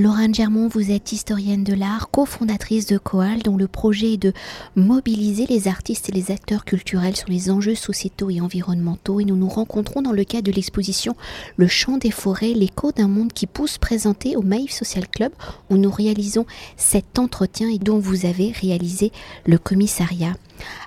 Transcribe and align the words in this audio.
Laurent 0.00 0.32
Germont, 0.32 0.66
vous 0.68 0.92
êtes 0.92 1.12
historienne 1.12 1.62
de 1.62 1.74
l'art, 1.74 2.10
cofondatrice 2.10 2.86
de 2.86 2.96
Coal, 2.96 3.42
dont 3.42 3.58
le 3.58 3.68
projet 3.68 4.14
est 4.14 4.16
de 4.16 4.32
mobiliser 4.74 5.44
les 5.44 5.68
artistes 5.68 6.08
et 6.08 6.12
les 6.12 6.30
acteurs 6.30 6.64
culturels 6.64 7.16
sur 7.18 7.28
les 7.28 7.50
enjeux 7.50 7.74
sociétaux 7.74 8.30
et 8.30 8.40
environnementaux. 8.40 9.20
Et 9.20 9.26
nous 9.26 9.36
nous 9.36 9.50
rencontrons 9.50 10.00
dans 10.00 10.12
le 10.12 10.24
cadre 10.24 10.44
de 10.44 10.52
l'exposition 10.52 11.16
Le 11.58 11.68
chant 11.68 11.98
des 11.98 12.10
forêts, 12.10 12.54
l'écho 12.54 12.92
d'un 12.92 13.08
monde 13.08 13.34
qui 13.34 13.46
pousse 13.46 13.76
présenté 13.76 14.36
au 14.36 14.42
Maïf 14.42 14.72
Social 14.72 15.06
Club, 15.06 15.32
où 15.68 15.76
nous 15.76 15.90
réalisons 15.90 16.46
cet 16.78 17.18
entretien 17.18 17.68
et 17.68 17.78
dont 17.78 17.98
vous 17.98 18.24
avez 18.24 18.52
réalisé 18.52 19.12
le 19.44 19.58
commissariat. 19.58 20.32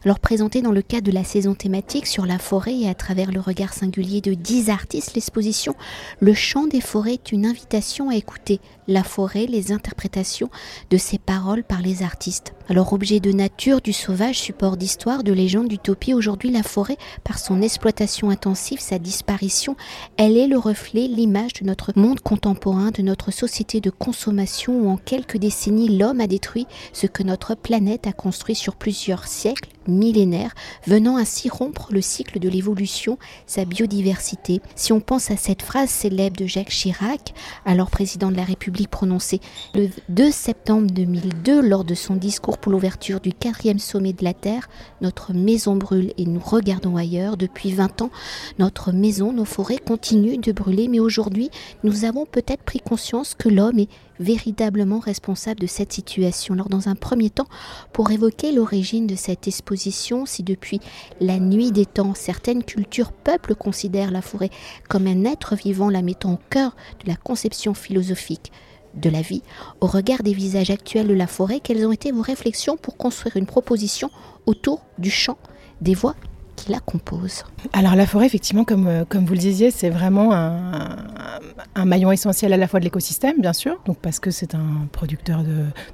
Alors 0.06 0.20
présenté 0.20 0.62
dans 0.62 0.72
le 0.72 0.82
cadre 0.82 1.08
de 1.08 1.12
la 1.12 1.24
saison 1.24 1.54
thématique 1.56 2.08
sur 2.08 2.26
la 2.26 2.40
forêt 2.40 2.76
et 2.76 2.90
à 2.90 2.94
travers 2.94 3.32
le 3.32 3.40
regard 3.40 3.74
singulier 3.74 4.22
de 4.22 4.34
dix 4.34 4.70
artistes, 4.70 5.16
l'exposition 5.16 5.76
Le 6.20 6.34
chant 6.34 6.68
des 6.68 6.82
forêts 6.82 7.14
est 7.14 7.32
une 7.32 7.46
invitation 7.46 8.10
à 8.10 8.16
écouter 8.16 8.60
la 8.88 9.03
forêt, 9.04 9.46
les 9.46 9.72
interprétations 9.72 10.50
de 10.90 10.98
ses 10.98 11.18
paroles 11.18 11.64
par 11.64 11.82
les 11.82 12.04
artistes. 12.04 12.54
Alors 12.70 12.94
objet 12.94 13.20
de 13.20 13.32
nature, 13.32 13.82
du 13.82 13.94
sauvage, 13.94 14.40
support 14.40 14.78
d'histoire, 14.78 15.24
de 15.24 15.34
légende, 15.34 15.68
d'utopie, 15.68 16.14
aujourd'hui 16.14 16.50
la 16.50 16.64
forêt, 16.64 16.98
par 17.24 17.38
son 17.38 17.62
exploitation 17.62 18.30
intensive, 18.30 18.80
sa 18.80 19.00
disparition, 19.00 19.76
elle 20.18 20.38
est 20.38 20.48
le 20.48 20.58
reflet, 20.58 21.08
l'image 21.08 21.54
de 21.54 21.66
notre 21.66 21.92
monde 21.98 22.22
contemporain, 22.22 22.92
de 22.92 23.02
notre 23.02 23.32
société 23.32 23.82
de 23.82 23.90
consommation 23.90 24.80
où 24.80 24.90
en 24.90 24.98
quelques 24.98 25.38
décennies 25.38 25.98
l'homme 25.98 26.22
a 26.22 26.28
détruit 26.28 26.68
ce 26.94 27.08
que 27.08 27.24
notre 27.24 27.56
planète 27.56 28.08
a 28.08 28.14
construit 28.14 28.56
sur 28.56 28.76
plusieurs 28.76 29.28
siècles 29.28 29.70
millénaire, 29.88 30.54
venant 30.86 31.18
ainsi 31.18 31.50
rompre 31.50 31.88
le 31.92 32.02
cycle 32.02 32.40
de 32.40 32.50
l'évolution, 32.50 33.18
sa 33.46 33.66
biodiversité. 33.66 34.62
Si 34.76 34.94
on 34.94 35.00
pense 35.00 35.32
à 35.32 35.38
cette 35.38 35.62
phrase 35.62 35.90
célèbre 35.90 36.38
de 36.38 36.46
Jacques 36.46 36.70
Chirac, 36.70 37.34
alors 37.66 37.90
président 37.90 38.32
de 38.32 38.38
la 38.38 38.44
République 38.44 38.90
prononcée 38.90 39.40
le 39.74 39.90
2 40.10 40.32
septembre 40.32 40.88
2002 40.92 41.62
lors 41.62 41.84
de 41.84 41.96
son 41.96 42.16
discours 42.16 42.58
pour 42.58 42.72
l'ouverture 42.72 43.20
du 43.20 43.34
quatrième 43.34 43.80
sommet 43.80 44.14
de 44.14 44.24
la 44.24 44.34
Terre, 44.34 44.70
notre 45.02 45.34
maison 45.34 45.76
brûle 45.76 46.14
et 46.18 46.26
nous 46.26 46.40
regardons 46.40 46.98
ailleurs. 46.98 47.38
Depuis 47.38 47.72
20 47.72 48.02
ans, 48.02 48.12
notre 48.60 48.92
maison, 48.92 49.34
nos 49.34 49.46
forêts 49.46 49.78
continuent 49.78 50.40
de 50.40 50.52
brûler, 50.52 50.88
mais 50.88 51.00
aujourd'hui, 51.00 51.50
nous 51.84 52.06
avons 52.06 52.26
peut-être 52.26 52.64
pris 52.64 52.80
conscience 52.80 53.36
que 53.36 53.50
l'homme 53.50 53.80
est 53.80 53.90
véritablement 54.20 55.00
responsable 55.00 55.60
de 55.60 55.68
cette 55.68 55.94
situation. 55.94 56.54
Alors 56.54 56.70
dans 56.70 56.90
un 56.90 56.96
premier 56.96 57.30
temps, 57.30 57.48
pour 57.92 58.12
évoquer 58.12 58.52
l'origine 58.52 59.08
de 59.08 59.16
cette 59.16 59.48
exposition, 59.48 60.26
si 60.26 60.44
depuis 60.44 60.80
la 61.20 61.40
nuit 61.40 61.72
des 61.72 61.86
temps, 61.86 62.14
certaines 62.14 62.64
cultures, 62.64 63.12
peuples 63.12 63.56
considèrent 63.56 64.12
la 64.12 64.22
forêt 64.22 64.50
comme 64.90 65.08
un 65.08 65.26
être 65.26 65.56
vivant, 65.56 65.90
la 65.90 66.02
mettant 66.02 66.34
au 66.34 66.40
cœur 66.50 66.76
de 67.04 67.10
la 67.10 67.16
conception 67.16 67.74
philosophique 67.74 68.52
de 68.94 69.10
la 69.10 69.22
vie, 69.22 69.42
au 69.82 69.88
regard 69.88 70.22
des 70.22 70.34
visages 70.34 70.70
actuels 70.70 71.08
de 71.08 71.14
la 71.14 71.28
forêt, 71.28 71.60
quelles 71.60 71.86
ont 71.86 71.92
été 71.92 72.12
vos 72.12 72.22
réflexions 72.22 72.78
pour 72.78 72.96
construire 72.96 73.38
une 73.38 73.48
proposition 73.48 74.12
autour 74.46 74.86
du 75.00 75.10
chant 75.10 75.38
des 75.82 75.96
voix 75.96 76.16
qui 76.56 76.72
la 76.72 76.80
composent 76.80 77.44
Alors 77.74 77.96
la 77.96 78.06
forêt, 78.06 78.26
effectivement, 78.26 78.64
comme, 78.64 78.88
euh, 78.88 79.06
comme 79.08 79.26
vous 79.26 79.34
le 79.34 79.40
disiez, 79.40 79.72
c'est 79.72 79.90
vraiment 79.90 80.34
un, 80.34 81.86
maillon 81.86 82.12
essentiel 82.12 82.54
à 82.54 82.58
la 82.58 82.68
fois 82.68 82.80
de 82.80 82.86
l'écosystème, 82.86 83.40
bien 83.40 83.54
sûr, 83.54 83.80
donc 83.86 83.98
parce 83.98 84.20
que 84.20 84.32
c'est 84.32 84.56
un 84.56 84.88
producteur 84.92 85.44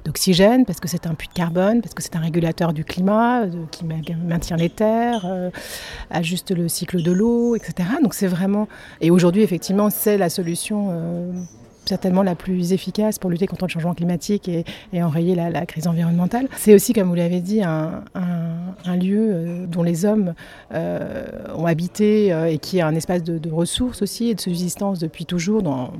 d'oxygène, 0.04 0.64
parce 0.64 0.78
que 0.80 0.88
c'est 0.88 1.06
un 1.06 1.14
puits 1.14 1.28
de 1.28 1.32
carbone, 1.32 1.82
parce 1.82 1.94
que 1.94 2.02
c'est 2.02 2.16
un 2.16 2.20
régulateur 2.20 2.72
du 2.72 2.84
climat, 2.84 3.44
qui 3.70 3.84
maintient 3.84 4.56
les 4.56 4.70
terres, 4.70 5.24
euh, 5.24 5.50
ajuste 6.10 6.52
le 6.52 6.68
cycle 6.68 7.02
de 7.02 7.12
l'eau, 7.12 7.56
etc. 7.56 7.88
Donc 8.02 8.14
c'est 8.14 8.28
vraiment... 8.28 8.68
Et 9.00 9.10
aujourd'hui, 9.10 9.42
effectivement, 9.42 9.90
c'est 9.90 10.18
la 10.18 10.30
solution... 10.30 10.88
Euh, 10.90 11.32
certainement 11.84 12.22
la 12.22 12.34
plus 12.34 12.72
efficace 12.72 13.18
pour 13.18 13.30
lutter 13.30 13.46
contre 13.46 13.64
le 13.66 13.70
changement 13.70 13.94
climatique 13.94 14.48
et, 14.48 14.64
enrayer 15.02 15.34
la, 15.34 15.66
crise 15.66 15.86
environnementale. 15.86 16.48
C'est 16.56 16.74
aussi, 16.74 16.92
comme 16.92 17.08
vous 17.08 17.14
l'avez 17.14 17.40
dit, 17.40 17.62
un, 17.62 18.02
lieu 18.96 19.30
euh, 19.32 19.66
dont 19.66 19.82
les 19.82 20.04
hommes 20.04 20.34
euh, 20.74 21.24
ont 21.54 21.66
habité 21.66 22.32
euh, 22.32 22.50
et 22.50 22.58
qui 22.58 22.78
est 22.78 22.82
un 22.82 22.94
espace 22.94 23.22
de, 23.22 23.50
ressources 23.50 24.02
aussi 24.02 24.30
et 24.30 24.34
de 24.34 24.40
subsistance 24.40 24.98
depuis 24.98 25.26
toujours 25.26 25.62
dans 25.62 25.92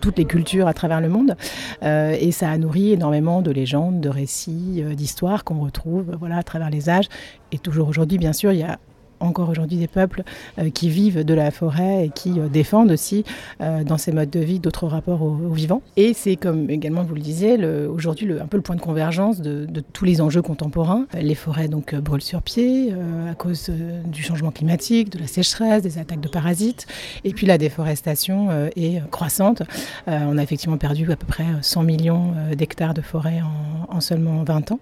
toutes 0.00 0.18
les 0.18 0.24
cultures 0.24 0.66
à 0.66 0.74
travers 0.74 1.00
le 1.00 1.08
monde. 1.08 1.36
et 1.82 2.32
ça 2.32 2.50
a 2.50 2.58
nourri 2.58 2.92
énormément 2.92 3.42
de 3.42 3.50
légendes, 3.50 4.00
de 4.00 4.08
récits, 4.08 4.82
d'histoires 4.96 5.44
qu'on 5.44 5.60
retrouve 5.60 6.16
voilà, 6.18 6.38
à 6.38 6.42
travers 6.42 6.70
les 6.70 6.88
âges. 6.88 7.08
Et 7.52 7.58
toujours 7.58 7.88
aujourd'hui, 7.88 8.18
bien 8.18 8.32
sûr, 8.32 8.52
il 8.52 8.58
y 8.58 8.62
a 8.62 8.78
encore 9.20 9.48
aujourd'hui 9.50 9.76
des 9.76 9.86
peuples 9.86 10.22
euh, 10.58 10.70
qui 10.70 10.88
vivent 10.88 11.24
de 11.24 11.34
la 11.34 11.50
forêt 11.50 12.06
et 12.06 12.10
qui 12.10 12.40
euh, 12.40 12.48
défendent 12.48 12.90
aussi 12.90 13.24
euh, 13.60 13.84
dans 13.84 13.98
ces 13.98 14.12
modes 14.12 14.30
de 14.30 14.40
vie 14.40 14.58
d'autres 14.58 14.86
rapports 14.86 15.22
aux, 15.22 15.50
vivants. 15.50 15.82
Et 15.96 16.14
c'est 16.14 16.36
comme 16.36 16.70
également 16.70 17.02
vous 17.02 17.14
le 17.14 17.20
disiez, 17.20 17.56
aujourd'hui 17.86 18.28
un 18.40 18.46
peu 18.46 18.56
le 18.56 18.62
point 18.62 18.76
de 18.76 18.80
convergence 18.80 19.40
de, 19.40 19.66
tous 19.92 20.04
les 20.04 20.20
enjeux 20.20 20.42
contemporains. 20.42 21.06
Les 21.14 21.34
forêts 21.34 21.68
donc 21.68 21.94
brûlent 21.94 22.22
sur 22.22 22.40
pied 22.42 22.94
à 23.28 23.34
cause 23.34 23.70
du 24.06 24.22
changement 24.22 24.50
climatique, 24.50 25.10
de 25.10 25.18
la 25.18 25.26
sécheresse, 25.26 25.82
des 25.82 25.98
attaques 25.98 26.20
de 26.20 26.28
parasites. 26.28 26.86
Et 27.24 27.32
puis 27.32 27.46
la 27.46 27.58
déforestation 27.58 28.48
est 28.76 29.02
croissante. 29.10 29.62
on 30.06 30.38
a 30.38 30.42
effectivement 30.42 30.78
perdu 30.78 31.10
à 31.10 31.16
peu 31.16 31.26
près 31.26 31.46
100 31.60 31.82
millions 31.82 32.32
d'hectares 32.56 32.94
de 32.94 33.02
forêt 33.02 33.40
en, 33.88 34.00
seulement 34.00 34.44
20 34.44 34.72
ans. 34.72 34.80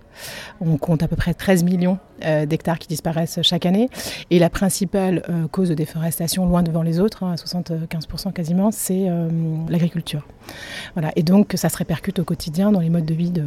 On 0.61 0.77
compte 0.77 1.03
à 1.03 1.09
peu 1.09 1.17
près 1.17 1.35
13 1.35 1.65
millions 1.65 1.99
d'hectares 2.47 2.79
qui 2.79 2.89
disparaissent 2.89 3.41
chaque 3.43 3.67
année. 3.67 3.89
Et 4.31 4.39
la 4.39 4.51
principale 4.51 5.23
euh, 5.31 5.49
cause 5.51 5.71
de 5.71 5.75
déforestation, 5.75 6.47
loin 6.47 6.63
devant 6.63 6.83
les 6.83 7.01
autres, 7.01 7.23
hein, 7.23 7.33
à 7.33 7.37
75% 7.37 8.33
quasiment, 8.33 8.71
c'est 8.71 9.07
euh, 9.09 9.29
l'agriculture. 9.69 10.27
Voilà. 10.95 11.13
Et 11.17 11.23
donc 11.23 11.55
ça 11.57 11.71
se 11.71 11.77
répercute 11.79 12.19
au 12.19 12.25
quotidien 12.25 12.71
dans 12.71 12.81
les 12.81 12.91
modes 12.91 13.07
de 13.07 13.15
vie 13.15 13.31
de, 13.31 13.45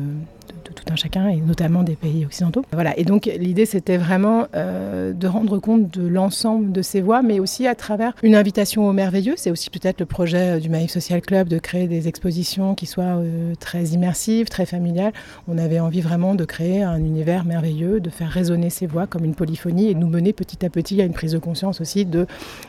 tout 0.73 0.85
un 0.89 0.95
chacun, 0.95 1.27
et 1.27 1.35
notamment 1.35 1.83
des 1.83 1.95
pays 1.97 2.25
occidentaux. 2.25 2.63
Voilà. 2.71 2.97
Et 2.97 3.03
donc 3.03 3.25
l'idée, 3.25 3.65
c'était 3.65 3.97
vraiment 3.97 4.47
euh, 4.55 5.11
de 5.11 5.27
rendre 5.27 5.59
compte 5.59 5.91
de 5.91 6.07
l'ensemble 6.07 6.71
de 6.71 6.81
ces 6.81 7.01
voies, 7.01 7.21
mais 7.21 7.39
aussi 7.41 7.67
à 7.67 7.75
travers 7.75 8.13
une 8.23 8.35
invitation 8.35 8.87
au 8.87 8.93
merveilleux. 8.93 9.33
C'est 9.35 9.51
aussi 9.51 9.69
peut-être 9.69 9.99
le 9.99 10.05
projet 10.05 10.59
du 10.61 10.69
Maïf 10.69 10.89
Social 10.89 11.21
Club 11.21 11.49
de 11.49 11.59
créer 11.59 11.87
des 11.87 12.07
expositions 12.07 12.73
qui 12.73 12.85
soient 12.85 13.21
très 13.59 13.83
immersives, 13.87 14.47
très 14.47 14.65
familiales. 14.65 15.11
On 15.49 15.57
avait 15.57 15.81
envie 15.81 16.01
vraiment 16.01 16.35
de 16.35 16.45
créer 16.45 16.83
un 16.83 16.99
univers 16.99 17.43
merveilleux, 17.43 17.99
de 17.99 18.09
faire 18.09 18.29
résonner 18.29 18.69
ces 18.69 18.87
voix 18.87 19.07
comme 19.07 19.25
une 19.25 19.35
polyphonie 19.35 19.89
et 19.89 19.93
nous 19.93 20.07
mener 20.07 20.31
petit 20.31 20.65
à 20.65 20.69
petit 20.69 20.70
à 20.75 21.03
une 21.03 21.13
prise 21.13 21.31
de 21.31 21.37
conscience 21.39 21.81
aussi 21.81 22.05
de 22.05 22.25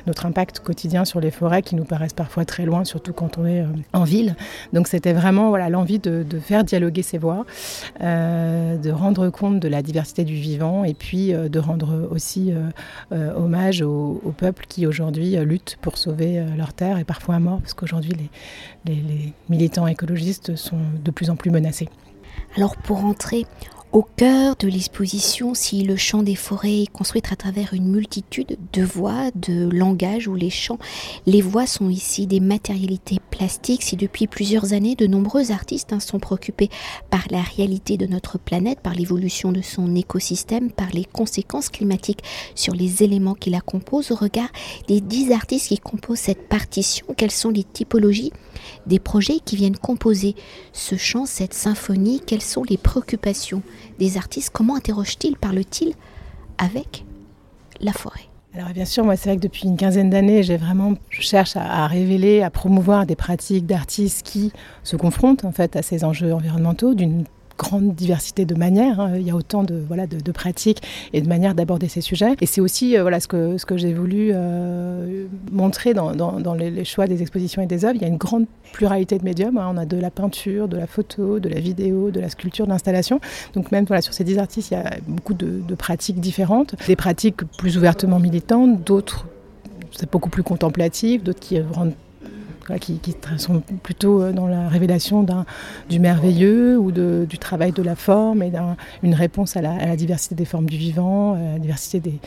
notre 0.06 0.26
impact 0.26 0.60
quotidien 0.60 1.04
sur 1.04 1.20
les 1.20 1.30
forêts 1.30 1.62
qui 1.62 1.74
nous 1.74 1.84
paraissent 1.84 2.12
parfois 2.12 2.44
très 2.44 2.64
loin, 2.64 2.84
surtout 2.84 3.12
quand 3.12 3.38
on 3.38 3.46
est 3.46 3.62
euh, 3.62 3.66
en 3.92 4.04
ville. 4.04 4.36
Donc 4.72 4.88
c'était 4.88 5.12
vraiment 5.12 5.48
voilà 5.48 5.68
l'envie 5.68 5.98
de, 5.98 6.24
faire 6.40 6.64
dialoguer 6.64 7.02
ces 7.02 7.18
voix, 7.18 7.44
euh, 8.00 8.76
de 8.76 8.90
rendre 8.90 9.30
compte 9.30 9.60
de 9.60 9.68
la 9.68 9.82
diversité 9.82 10.24
du 10.24 10.34
vivant 10.34 10.84
et 10.84 10.94
puis 10.94 11.34
euh, 11.34 11.48
de 11.48 11.58
rendre 11.58 12.08
aussi 12.10 12.52
hommage 13.10 13.82
aux, 13.82 14.34
peuples 14.36 14.64
qui 14.68 14.86
aujourd'hui 14.86 15.36
luttent 15.36 15.76
pour 15.80 15.98
sauver 15.98 16.44
leur 16.56 16.72
terre 16.72 16.98
et 16.98 17.04
parfois 17.04 17.36
à 17.36 17.38
mort 17.38 17.60
parce 17.60 17.74
qu'aujourd'hui 17.74 18.12
les, 18.84 18.94
les 18.94 19.32
militants 19.48 19.86
écologistes 19.86 20.56
sont 20.56 20.78
de 21.04 21.10
plus 21.10 21.30
en 21.30 21.36
plus 21.36 21.50
menacés. 21.50 21.88
Alors 22.56 22.76
pour 22.76 23.04
entrer 23.04 23.46
au 23.92 24.02
cœur 24.02 24.56
de 24.56 24.68
l'exposition, 24.68 25.52
si 25.52 25.82
le 25.82 25.96
chant 25.96 26.22
des 26.22 26.34
forêts 26.34 26.82
est 26.82 26.90
construit 26.90 27.22
à 27.30 27.36
travers 27.36 27.74
une 27.74 27.88
multitude 27.88 28.56
de 28.72 28.82
voix, 28.82 29.30
de 29.34 29.68
langages 29.68 30.28
ou 30.28 30.34
les 30.34 30.48
chants, 30.48 30.78
les 31.26 31.42
voix 31.42 31.66
sont 31.66 31.90
ici 31.90 32.26
des 32.26 32.40
matérialités 32.40 33.18
plastiques. 33.30 33.82
Si 33.82 33.96
depuis 33.96 34.26
plusieurs 34.26 34.72
années, 34.72 34.94
de 34.94 35.06
nombreux 35.06 35.52
artistes 35.52 35.92
hein, 35.92 36.00
sont 36.00 36.18
préoccupés 36.18 36.70
par 37.10 37.24
la 37.30 37.42
réalité 37.42 37.98
de 37.98 38.06
notre 38.06 38.38
planète, 38.38 38.80
par 38.80 38.94
l'évolution 38.94 39.52
de 39.52 39.60
son 39.60 39.94
écosystème, 39.94 40.72
par 40.72 40.88
les 40.94 41.04
conséquences 41.04 41.68
climatiques 41.68 42.22
sur 42.54 42.74
les 42.74 43.02
éléments 43.02 43.34
qui 43.34 43.50
la 43.50 43.60
composent, 43.60 44.10
au 44.10 44.16
regard 44.16 44.50
des 44.88 45.02
dix 45.02 45.32
artistes 45.32 45.68
qui 45.68 45.78
composent 45.78 46.18
cette 46.18 46.48
partition, 46.48 47.06
quelles 47.14 47.30
sont 47.30 47.50
les 47.50 47.64
typologies 47.64 48.32
des 48.86 48.98
projets 48.98 49.38
qui 49.44 49.56
viennent 49.56 49.76
composer 49.76 50.34
ce 50.72 50.96
chant, 50.96 51.26
cette 51.26 51.54
symphonie, 51.54 52.20
quelles 52.24 52.42
sont 52.42 52.64
les 52.64 52.76
préoccupations 52.76 53.62
des 53.98 54.16
artistes, 54.16 54.50
comment 54.50 54.76
interroge-t-il, 54.76 55.36
parle-t-il 55.36 55.94
avec 56.58 57.04
la 57.80 57.92
forêt? 57.92 58.28
Alors 58.54 58.68
bien 58.70 58.84
sûr, 58.84 59.04
moi 59.04 59.16
c'est 59.16 59.30
vrai 59.30 59.36
que 59.38 59.42
depuis 59.42 59.64
une 59.64 59.76
quinzaine 59.76 60.10
d'années, 60.10 60.42
j'ai 60.42 60.58
vraiment, 60.58 60.94
je 61.08 61.22
cherche 61.22 61.56
à, 61.56 61.86
révéler, 61.86 62.42
à 62.42 62.50
promouvoir 62.50 63.06
des 63.06 63.16
pratiques 63.16 63.64
d'artistes 63.66 64.26
qui 64.26 64.52
se 64.84 64.96
confrontent 64.96 65.44
en 65.44 65.52
fait 65.52 65.74
à 65.74 65.82
ces 65.82 66.04
enjeux 66.04 66.34
environnementaux 66.34 66.94
d'une 66.94 67.24
grande 67.56 67.94
diversité 67.94 68.44
de 68.44 68.54
manières. 68.54 69.00
Hein. 69.00 69.12
Il 69.16 69.22
y 69.22 69.30
a 69.30 69.36
autant 69.36 69.62
de, 69.62 69.82
voilà, 69.86 70.06
de, 70.06 70.32
pratiques 70.32 70.82
et 71.12 71.20
de 71.20 71.28
manières 71.28 71.54
d'aborder 71.54 71.88
ces 71.88 72.00
sujets. 72.00 72.34
Et 72.40 72.46
c'est 72.46 72.60
aussi 72.60 72.96
euh, 72.96 73.02
voilà, 73.02 73.20
ce 73.20 73.28
que, 73.28 73.58
ce 73.58 73.66
que 73.66 73.76
j'ai 73.76 73.92
voulu 73.92 74.30
euh, 74.32 75.26
montrer 75.50 75.94
dans, 75.94 76.12
dans, 76.14 76.54
les, 76.54 76.84
choix 76.84 77.06
des 77.06 77.22
expositions 77.22 77.62
et 77.62 77.66
des 77.66 77.84
œuvres. 77.84 77.96
Il 77.96 78.02
y 78.02 78.04
a 78.04 78.08
une 78.08 78.16
grande 78.16 78.46
pluralité 78.72 79.18
de 79.18 79.24
médiums. 79.24 79.58
Hein. 79.58 79.70
On 79.72 79.76
a 79.76 79.86
de 79.86 79.96
la 79.96 80.10
peinture, 80.10 80.68
de 80.68 80.76
la 80.76 80.86
photo, 80.86 81.38
de 81.38 81.48
la 81.48 81.60
vidéo, 81.60 82.10
de 82.10 82.20
la 82.20 82.28
sculpture, 82.28 82.66
de 82.66 82.70
l'installation. 82.70 83.20
Donc 83.54 83.72
même 83.72 83.84
voilà, 83.84 84.02
sur 84.02 84.14
ces 84.14 84.24
dix 84.24 84.38
artistes, 84.38 84.70
il 84.70 84.74
y 84.74 84.76
a 84.76 84.90
beaucoup 85.06 85.34
de, 85.34 85.62
pratiques 85.74 86.20
différentes. 86.20 86.74
Des 86.86 86.96
pratiques 86.96 87.44
plus 87.56 87.76
ouvertement 87.76 88.18
militantes, 88.18 88.82
d'autres 88.84 89.26
beaucoup 90.10 90.30
plus 90.30 90.42
contemplatif, 90.42 91.22
d'autres 91.22 91.40
qui 91.40 91.60
rendent 91.60 91.94
qui, 92.80 93.00
sont 93.38 93.62
plutôt 93.82 94.30
dans 94.32 94.46
la 94.46 94.68
révélation 94.68 95.26
du 95.88 95.98
merveilleux 95.98 96.78
ou 96.78 96.90
du 96.92 97.38
travail 97.38 97.72
de 97.72 97.82
la 97.82 97.96
forme 97.96 98.42
et 98.42 98.52
d'une 99.02 99.14
réponse 99.14 99.56
à 99.56 99.62
la, 99.62 99.96
diversité 99.96 100.34
des 100.34 100.44
formes 100.44 100.66
du 100.66 100.76
vivant, 100.76 101.34
à 101.34 101.52
la 101.54 101.58
diversité 101.58 102.00
des, 102.00 102.18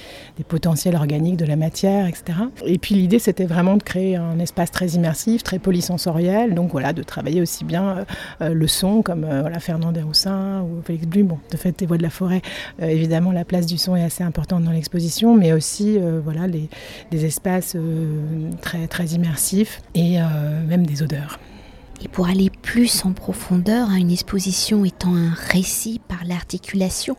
potentiels 0.47 0.95
organiques 0.95 1.37
de 1.37 1.45
la 1.45 1.55
matière, 1.55 2.07
etc. 2.07 2.39
Et 2.65 2.77
puis 2.77 2.95
l'idée, 2.95 3.19
c'était 3.19 3.45
vraiment 3.45 3.77
de 3.77 3.83
créer 3.83 4.15
un 4.15 4.39
espace 4.39 4.71
très 4.71 4.89
immersif, 4.89 5.43
très 5.43 5.59
polysensoriel, 5.59 6.53
donc 6.53 6.71
voilà, 6.71 6.93
de 6.93 7.03
travailler 7.03 7.41
aussi 7.41 7.63
bien 7.63 8.05
le 8.41 8.67
son 8.67 9.01
comme 9.01 9.25
Fernand 9.59 9.91
Desroussins 9.91 10.61
ou 10.61 10.81
Félix 10.83 11.07
Blum, 11.07 11.27
bon, 11.27 11.39
de 11.51 11.57
fait, 11.57 11.79
les 11.81 11.87
voix 11.87 11.97
de 11.97 12.03
la 12.03 12.09
forêt, 12.09 12.41
évidemment, 12.79 13.31
la 13.31 13.45
place 13.45 13.65
du 13.65 13.77
son 13.77 13.95
est 13.95 14.03
assez 14.03 14.23
importante 14.23 14.63
dans 14.63 14.71
l'exposition, 14.71 15.35
mais 15.35 15.53
aussi 15.53 15.97
voilà, 16.23 16.47
les, 16.47 16.69
des 17.11 17.25
espaces 17.25 17.75
très, 18.61 18.87
très 18.87 19.05
immersifs 19.07 19.81
et 19.93 20.17
même 20.67 20.85
des 20.85 21.01
odeurs. 21.03 21.39
Et 22.03 22.07
pour 22.07 22.27
aller 22.27 22.49
plus 22.49 23.05
en 23.05 23.13
profondeur, 23.13 23.89
hein, 23.89 23.95
une 23.95 24.11
exposition 24.11 24.85
étant 24.85 25.15
un 25.15 25.33
récit 25.33 26.01
par 26.07 26.25
l'articulation 26.25 27.15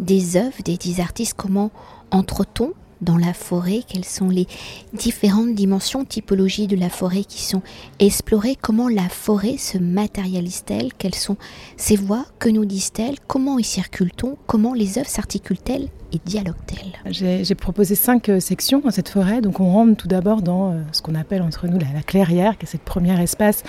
des 0.00 0.36
œuvres 0.36 0.62
des 0.64 0.76
dix 0.76 1.00
artistes, 1.00 1.34
comment 1.36 1.70
entre-t-on 2.10 2.72
dans 3.00 3.18
la 3.18 3.34
forêt? 3.34 3.82
Quelles 3.86 4.04
sont 4.04 4.28
les 4.28 4.46
différentes 4.92 5.54
dimensions, 5.54 6.04
typologies 6.04 6.66
de 6.66 6.76
la 6.76 6.88
forêt 6.88 7.24
qui 7.24 7.42
sont 7.42 7.62
explorées? 7.98 8.56
Comment 8.60 8.88
la 8.88 9.08
forêt 9.08 9.58
se 9.58 9.78
matérialise-t-elle? 9.78 10.94
Quelles 10.94 11.14
sont 11.14 11.36
ses 11.76 11.96
voix 11.96 12.24
Que 12.38 12.48
nous 12.48 12.64
disent-elles? 12.64 13.20
Comment 13.26 13.58
y 13.58 13.64
circule-t-on? 13.64 14.36
Comment 14.46 14.72
les 14.74 14.98
œuvres 14.98 15.10
s'articulent-elles 15.10 15.88
dialogue-t-elle 16.24 17.44
J'ai 17.44 17.54
proposé 17.54 17.94
cinq 17.94 18.28
euh, 18.28 18.40
sections 18.40 18.80
dans 18.80 18.90
cette 18.90 19.08
forêt. 19.08 19.40
Donc 19.40 19.60
on 19.60 19.70
rentre 19.70 19.96
tout 19.96 20.08
d'abord 20.08 20.42
dans 20.42 20.70
euh, 20.70 20.80
ce 20.92 21.02
qu'on 21.02 21.14
appelle 21.14 21.42
entre 21.42 21.66
nous 21.66 21.78
la, 21.78 22.02
clairière, 22.02 22.58
qui 22.58 22.66
est 22.66 22.68
cette 22.68 22.82
première 22.82 23.20
espace 23.20 23.62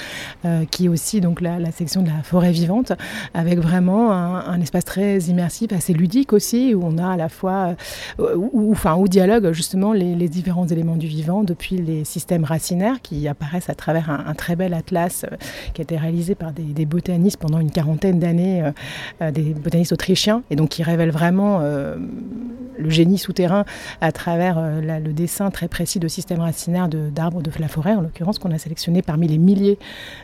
euh, 0.46 0.66
qui 0.66 0.86
est 0.86 0.88
aussi 0.88 1.22
donc 1.22 1.42
la, 1.42 1.72
section 1.72 2.02
de 2.02 2.10
la 2.10 2.24
forêt 2.24 2.52
vivante, 2.52 2.94
avec 3.34 3.60
vraiment 3.60 4.12
un, 4.12 4.60
espace 4.62 4.86
très 4.86 5.20
immersif, 5.20 5.72
assez 5.74 5.94
ludique 5.94 6.34
aussi, 6.34 6.74
où 6.74 6.84
on 6.84 6.98
a 6.98 7.14
à 7.14 7.18
la 7.18 7.30
fois, 7.30 7.76
où, 8.20 8.72
enfin, 8.72 8.96
où 8.96 9.08
dialogue 9.08 9.52
justement 9.52 9.94
les, 9.94 10.30
différents 10.30 10.68
éléments 10.68 10.96
du 10.96 11.08
vivant, 11.08 11.44
depuis 11.44 11.78
les 11.78 12.04
systèmes 12.06 12.44
racinaires 12.44 13.02
qui 13.02 13.28
apparaissent 13.28 13.70
à 13.70 13.76
travers 13.76 14.10
un, 14.10 14.34
très 14.34 14.56
bel 14.56 14.74
atlas 14.74 15.26
qui 15.74 15.82
a 15.82 15.84
été 15.84 15.98
réalisé 15.98 16.36
par 16.36 16.52
des, 16.52 16.86
botanistes 16.86 17.38
pendant 17.38 17.60
une 17.60 17.72
quarantaine 17.72 18.20
d'années, 18.20 18.72
des 19.20 19.54
botanistes 19.54 19.92
autrichiens, 19.92 20.44
et 20.50 20.56
donc 20.56 20.70
qui 20.70 20.84
révèle 20.84 21.12
vraiment 21.12 21.62
le 22.78 22.90
génie 22.90 23.18
souterrain 23.18 23.66
à 24.02 24.12
travers 24.12 24.58
euh, 24.58 25.00
le 25.00 25.14
dessin 25.14 25.52
très 25.52 25.68
précis 25.68 26.00
de 26.00 26.08
systèmes 26.08 26.40
racinaires 26.40 26.88
d'arbres 26.88 27.42
de, 27.42 27.52
la 27.60 27.68
forêt, 27.68 27.94
en 27.94 28.02
l'occurrence, 28.02 28.40
qu'on 28.40 28.52
a 28.52 28.58
sélectionné 28.58 29.02
parmi 29.02 29.28
les 29.28 29.38
milliers 29.38 29.78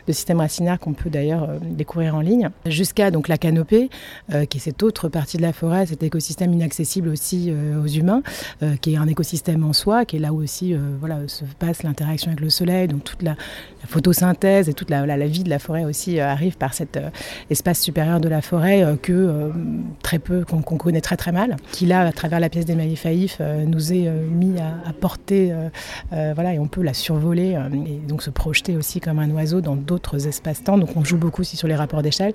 de 0.06 0.12
systèmes 0.12 0.40
racinaires 0.40 0.78
qu'on 0.78 0.92
peut 0.92 1.10
d'ailleurs 1.10 1.44
euh, 1.44 1.58
découvrir 1.60 2.14
en 2.14 2.20
ligne, 2.20 2.50
jusqu'à 2.66 3.10
donc 3.10 3.28
la 3.28 3.38
canopée, 3.38 3.90
euh, 4.32 4.44
qui 4.44 4.58
est 4.58 4.60
cette 4.60 4.82
autre 4.82 5.08
partie 5.08 5.36
de 5.36 5.42
la 5.42 5.52
forêt, 5.52 5.86
cet 5.86 6.02
écosystème 6.02 6.52
inaccessible 6.52 7.08
aussi 7.08 7.52
aux 7.52 7.86
humains, 7.86 8.22
qui 8.80 8.94
est 8.94 8.96
un 8.96 9.06
écosystème 9.06 9.64
en 9.64 9.72
soi, 9.72 10.04
qui 10.04 10.16
est 10.16 10.18
là 10.18 10.32
où 10.32 10.42
aussi 10.42 10.74
voilà, 11.00 11.18
se 11.26 11.44
passe 11.58 11.82
l'interaction 11.82 12.30
avec 12.30 12.40
le 12.40 12.50
soleil, 12.50 12.88
donc 12.88 13.04
toute 13.04 13.22
la, 13.22 13.36
photosynthèse 13.86 14.68
et 14.68 14.74
toute 14.74 14.90
la, 14.90 15.26
vie 15.26 15.42
de 15.42 15.50
la 15.50 15.58
forêt 15.58 15.84
aussi 15.84 16.20
arrive 16.20 16.56
par 16.56 16.74
cet 16.74 16.98
espace 17.50 17.80
supérieur 17.80 18.20
de 18.20 18.28
la 18.28 18.42
forêt 18.42 18.96
que 19.02 19.50
très 20.02 20.18
peu, 20.18 20.44
qu'on 20.44 20.62
connaît 20.62 21.00
très 21.00 21.16
très 21.16 21.32
mal, 21.32 21.56
qui 21.72 21.86
à 22.00 22.12
travers 22.12 22.40
la 22.40 22.48
pièce 22.48 22.64
d'Emmanuel 22.64 22.96
Faïf, 22.96 23.38
euh, 23.40 23.64
nous 23.64 23.92
est 23.92 24.06
euh, 24.06 24.26
mis 24.26 24.54
à, 24.58 24.92
porter, 24.92 25.52
euh, 25.52 26.32
voilà, 26.34 26.54
et 26.54 26.58
on 26.58 26.66
peut 26.66 26.82
la 26.82 26.94
survoler 26.94 27.58
et 27.86 28.06
donc 28.06 28.22
se 28.22 28.30
projeter 28.30 28.76
aussi 28.76 29.00
comme 29.00 29.18
un 29.18 29.30
oiseau 29.30 29.60
dans 29.60 29.76
d'autres 29.76 30.26
espaces-temps. 30.26 30.78
Donc 30.78 30.96
on 30.96 31.04
joue 31.04 31.16
beaucoup 31.16 31.40
aussi 31.40 31.56
sur 31.56 31.68
les 31.68 31.74
rapports 31.74 32.02
d'échelle. 32.02 32.32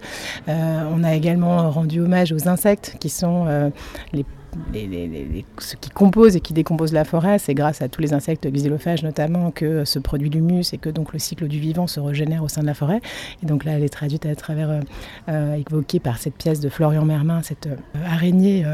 on 0.48 1.04
a 1.04 1.14
également 1.16 1.70
rendu 1.70 2.02
hommage 2.02 2.32
aux 2.32 2.48
insectes 2.48 2.98
qui 3.00 3.10
sont 3.10 3.72
les 4.14 4.26
qui 4.74 5.90
compose 5.94 6.36
et 6.36 6.40
qui 6.40 6.54
décompose 6.54 6.92
la 6.92 7.04
forêt, 7.04 7.38
c'est 7.38 7.54
grâce 7.54 7.82
à 7.84 7.90
tous 7.90 8.02
les 8.02 8.14
insectes 8.14 8.48
xylophages 8.48 9.04
notamment 9.04 9.52
que 9.52 9.86
se 9.86 10.00
produit 10.00 10.30
l'humus 10.30 10.74
et 10.74 10.78
que 10.78 10.90
donc 10.90 11.14
le 11.14 11.20
cycle 11.20 11.48
du 11.48 11.60
vivant 11.60 11.86
se 11.86 12.00
régénère 12.00 12.44
au 12.44 12.48
sein 12.48 12.62
de 12.62 12.66
la 12.66 12.74
forêt. 12.74 13.02
Et 13.44 13.46
donc 13.46 13.66
là, 13.66 13.74
elle 13.74 13.84
est 13.84 13.90
traduite 13.90 14.26
à 14.26 14.36
travers, 14.36 14.80
évoquée 15.28 16.00
par 16.00 16.18
cette 16.18 16.36
pièce 16.36 16.60
de 16.60 16.70
Florian 16.70 17.06
Mermin, 17.06 17.44
cette 17.44 17.70
araignée 18.06 18.66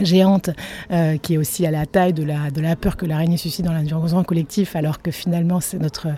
géante 0.00 0.50
euh, 0.90 1.16
qui 1.16 1.34
est 1.34 1.38
aussi 1.38 1.66
à 1.66 1.70
la 1.70 1.86
taille 1.86 2.12
de 2.12 2.22
la, 2.24 2.76
peur 2.76 2.96
que 2.96 3.06
l'araignée 3.06 3.36
suscite 3.36 3.64
dans 3.64 3.72
l'environnement 3.72 4.24
collectif 4.24 4.76
alors 4.76 5.02
que 5.02 5.10
finalement 5.10 5.60
c'est 5.60 5.78
notre, 5.78 6.08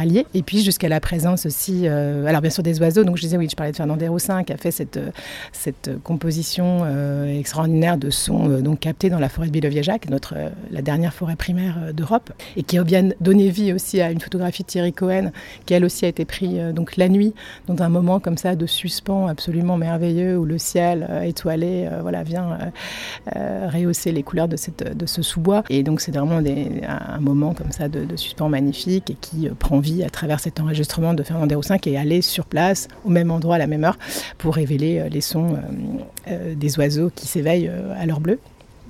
allié. 0.00 0.26
Et 0.34 0.42
puis 0.42 0.62
jusqu'à 0.62 0.88
la 0.88 1.00
présence 1.00 1.46
aussi, 1.46 1.82
euh, 1.84 2.26
alors 2.26 2.40
bien 2.40 2.50
sûr 2.50 2.62
des 2.62 2.80
oiseaux, 2.80 3.04
donc 3.04 3.16
je 3.16 3.22
disais 3.22 3.36
oui, 3.36 3.48
je 3.50 3.56
parlais 3.56 3.72
de 3.72 3.76
Fernand 3.76 3.96
Desroussins 3.96 4.44
qui 4.44 4.52
a 4.52 4.56
fait 4.56 4.70
cette, 4.70 4.98
composition 6.04 6.82
euh, 6.84 7.38
extraordinaire 7.38 7.96
de 7.96 8.10
sons 8.10 8.60
donc 8.60 8.80
captés 8.80 9.10
dans 9.10 9.18
la 9.18 9.28
forêt 9.28 9.46
de 9.46 9.52
Billoviejac, 9.52 10.08
notre, 10.08 10.34
la 10.70 10.82
dernière 10.82 11.12
forêt 11.12 11.36
primaire 11.36 11.92
d'Europe, 11.94 12.32
et 12.56 12.62
qui 12.62 12.78
a 12.78 12.84
bien 12.84 13.10
donné 13.20 13.50
vie 13.50 13.72
aussi 13.72 14.00
à 14.00 14.10
une 14.10 14.20
photographie 14.20 14.62
de 14.62 14.68
Thierry 14.68 14.92
Cohen 14.92 15.30
qui 15.66 15.74
elle 15.74 15.84
aussi 15.84 16.04
a 16.04 16.08
été 16.08 16.24
prise 16.24 16.58
donc 16.74 16.96
la 16.96 17.08
nuit 17.08 17.34
dans 17.66 17.82
un 17.82 17.88
moment 17.88 18.20
comme 18.20 18.36
ça 18.36 18.56
de 18.56 18.66
suspens 18.66 19.26
absolument 19.26 19.76
merveilleux 19.76 20.38
où 20.38 20.44
le 20.44 20.58
ciel 20.58 21.08
étoilé 21.24 21.88
voilà, 22.02 22.22
vient 22.22 22.58
rehausser 23.26 24.12
les 24.12 24.22
couleurs 24.22 24.48
de, 24.48 24.56
ce 24.56 25.22
sous-bois. 25.22 25.64
Et 25.70 25.82
donc 25.82 26.00
c'est 26.00 26.14
vraiment 26.14 26.38
un 26.38 27.20
moment 27.20 27.54
comme 27.54 27.72
ça 27.72 27.88
de, 27.88 28.16
suspens 28.16 28.48
magnifique 28.48 29.10
et 29.10 29.16
qui 29.20 29.48
euh, 29.48 29.52
prend 29.58 29.78
vie 29.78 30.02
à 30.02 30.10
travers 30.10 30.40
cet 30.40 30.60
enregistrement 30.60 31.14
de 31.14 31.22
Fernand 31.22 31.46
Desroussins 31.46 31.78
qui 31.78 31.90
est 31.90 31.96
allé 31.96 32.22
sur 32.22 32.44
place 32.44 32.88
au 33.04 33.10
même 33.10 33.30
endroit 33.30 33.54
à 33.56 33.58
la 33.58 33.66
même 33.66 33.84
heure 33.84 33.98
pour 34.38 34.54
révéler 34.54 34.98
euh, 34.98 35.08
les 35.08 35.20
sons 35.20 35.58
des 36.56 36.78
oiseaux 36.78 37.10
qui 37.14 37.26
s'éveillent 37.26 37.70
à 37.96 38.06
l'heure 38.06 38.20
bleue. 38.20 38.38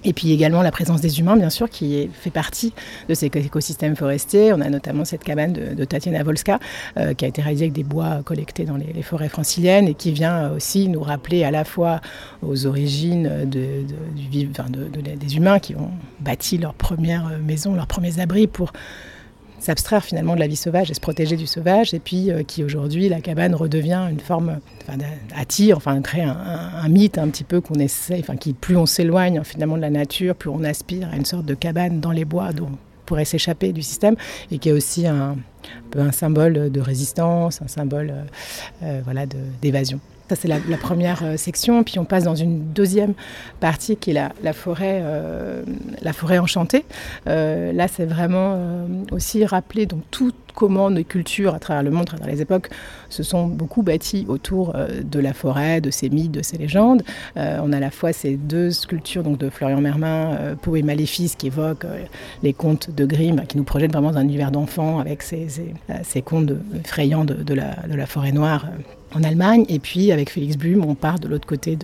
Et 0.05 0.13
puis 0.13 0.33
également 0.33 0.63
la 0.63 0.71
présence 0.71 1.01
des 1.01 1.21
humains, 1.21 1.37
bien 1.37 1.51
sûr, 1.51 1.69
qui 1.69 2.09
fait 2.13 2.31
partie 2.31 2.73
de 3.09 3.15
ces 3.15 3.27
écosystèmes 3.27 3.97
forestiers. 3.97 4.53
On 4.53 4.61
a 4.61 4.69
notamment 4.69 5.05
cette 5.05 5.25
cabane 5.25 5.53
de, 5.53 5.85
Tatiana 5.85 6.23
Volska, 6.23 6.59
euh, 6.97 7.15
qui 7.15 7.25
a 7.25 7.29
été 7.29 7.43
réalisée 7.43 7.65
avec 7.65 7.75
des 7.75 7.85
bois 7.85 8.23
collectés 8.25 8.65
dans 8.65 8.77
les, 8.77 9.03
forêts 9.03 9.29
franciliennes 9.29 9.89
et 9.89 9.95
qui 9.95 10.13
vient 10.13 10.51
aussi 10.53 10.89
nous 10.89 11.03
rappeler 11.03 11.43
à 11.45 11.51
la 11.51 11.65
fois 11.65 12.01
aux 12.43 12.67
origines 12.67 13.49
des 13.49 15.37
humains 15.37 15.59
qui 15.59 15.75
ont 15.75 15.91
bâti 16.21 16.59
leur 16.59 16.75
première 16.75 17.31
maison, 17.39 17.75
leurs 17.75 17.87
premiers 17.87 18.21
abris 18.21 18.47
pour 18.47 18.73
s'abstraire 19.61 20.05
finalement 20.05 20.35
de 20.35 20.41
la 20.41 20.47
vie 20.47 20.57
sauvage 20.57 20.91
et 20.91 20.95
se 20.95 21.01
protéger 21.01 21.37
du 21.37 21.47
sauvage, 21.47 21.95
et 21.95 22.01
puis 22.01 22.31
euh, 22.31 22.43
qui 22.43 22.65
aujourd'hui, 22.65 23.09
la 23.09 23.21
cabane 23.21 23.55
redevient 23.55 24.07
une 24.11 24.21
forme, 24.21 24.59
enfin, 24.83 24.99
attire, 25.37 25.77
enfin 25.77 26.01
crée 26.01 26.23
un, 26.23 26.89
mythe 26.89 27.19
un 27.19 27.29
petit 27.29 27.45
peu 27.45 27.61
qu'on 27.61 27.75
essaie, 27.75 28.19
enfin 28.21 28.37
qui 28.37 28.53
plus 28.53 28.77
on 28.77 28.87
s'éloigne 28.87 29.43
finalement 29.45 29.77
de 29.77 29.83
la 29.83 29.91
nature, 29.91 30.35
plus 30.35 30.51
on 30.51 30.65
aspire 30.65 31.09
à 31.13 31.17
une 31.17 31.25
sorte 31.25 31.47
de 31.47 31.55
cabane 31.55 32.01
dans 32.01 32.13
les 32.13 32.25
bois 32.25 32.53
dont 32.53 32.69
on 32.73 32.79
pourrait 33.07 33.25
s'échapper 33.25 33.73
du 33.73 33.83
système, 33.83 34.17
et 34.51 34.59
qui 34.59 34.69
est 34.69 34.73
aussi 34.73 35.07
un, 35.07 35.37
peu 35.91 36.01
un 36.01 36.13
symbole 36.13 36.71
de 36.71 36.81
résistance, 36.81 37.61
un 37.63 37.69
symbole 37.69 38.11
euh, 38.11 38.23
euh, 38.85 39.01
voilà, 39.05 39.27
d'évasion. 39.61 40.01
Ça, 40.31 40.37
c'est 40.37 40.47
la, 40.47 40.77
première 40.77 41.25
euh, 41.25 41.37
section. 41.37 41.83
Puis 41.83 41.99
on 41.99 42.05
passe 42.05 42.23
dans 42.23 42.37
une 42.37 42.73
deuxième 42.73 43.15
partie 43.59 43.97
qui 43.97 44.13
est 44.13 44.31
la, 44.45 44.53
forêt, 44.53 45.01
euh, 45.03 45.65
la 46.03 46.13
forêt 46.13 46.39
enchantée. 46.39 46.85
Euh, 47.27 47.73
là, 47.73 47.89
c'est 47.89 48.05
vraiment 48.05 48.57
aussi 49.11 49.45
rappeler 49.45 49.87
donc, 49.87 50.03
tout 50.13 50.33
comment 50.55 50.89
nos 50.89 51.03
cultures 51.03 51.53
à 51.53 51.59
travers 51.59 51.83
le 51.83 51.91
monde, 51.91 52.03
à 52.03 52.17
travers 52.17 52.29
les 52.29 52.43
époques, 52.43 52.71
se 53.09 53.25
sont 53.25 53.49
beaucoup 53.49 53.83
bâties 53.83 54.25
autour 54.29 54.77
de 55.03 55.19
la 55.19 55.33
forêt, 55.33 55.81
de 55.81 55.91
ses 55.91 56.11
mythes, 56.11 56.31
de 56.31 56.43
ses 56.43 56.59
légendes. 56.59 57.03
on 57.37 57.73
a 57.73 57.77
à 57.77 57.81
la 57.81 57.91
fois 57.91 58.13
ces 58.13 58.37
deux 58.37 58.71
sculptures 58.71 59.23
donc, 59.23 59.39
de 59.39 59.49
Florian 59.49 59.81
Mermin, 59.81 60.57
Peau 60.61 60.77
et 60.77 60.83
Maléfice, 60.83 61.35
qui 61.37 61.47
évoquent 61.47 61.87
les 62.43 62.53
contes 62.53 62.91
de 62.91 63.05
Grimm, 63.05 63.43
qui 63.49 63.57
nous 63.57 63.65
projettent 63.65 63.93
vraiment 63.93 64.11
dans 64.11 64.19
un 64.19 64.25
univers 64.25 64.51
d'enfants 64.51 64.99
avec 64.99 65.23
ces, 65.23 65.47
ces, 66.03 66.23
contes 66.23 66.53
effrayants 66.85 67.25
de 67.25 67.55
la 67.55 68.07
forêt 68.07 68.33
noire 68.33 68.67
en 69.15 69.23
Allemagne. 69.23 69.65
Et 69.69 69.79
puis 69.79 70.13
avec 70.13 70.31
Félix 70.31 70.57
Blum, 70.57 70.85
on 70.85 70.95
part 70.95 71.19
de 71.19 71.29
l'autre 71.29 71.47
côté 71.47 71.77